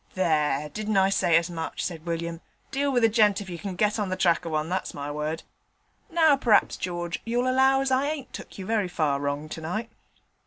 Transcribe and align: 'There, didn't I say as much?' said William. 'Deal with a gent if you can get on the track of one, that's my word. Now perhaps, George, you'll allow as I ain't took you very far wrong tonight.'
'There, 0.15 0.67
didn't 0.69 0.97
I 0.97 1.11
say 1.11 1.37
as 1.37 1.47
much?' 1.47 1.83
said 1.85 2.07
William. 2.07 2.41
'Deal 2.71 2.91
with 2.91 3.03
a 3.03 3.07
gent 3.07 3.39
if 3.39 3.51
you 3.51 3.59
can 3.59 3.75
get 3.75 3.99
on 3.99 4.09
the 4.09 4.15
track 4.15 4.45
of 4.45 4.51
one, 4.51 4.67
that's 4.67 4.95
my 4.95 5.11
word. 5.11 5.43
Now 6.09 6.35
perhaps, 6.35 6.75
George, 6.75 7.21
you'll 7.23 7.47
allow 7.47 7.81
as 7.81 7.91
I 7.91 8.07
ain't 8.07 8.33
took 8.33 8.57
you 8.57 8.65
very 8.65 8.87
far 8.87 9.19
wrong 9.19 9.47
tonight.' 9.47 9.91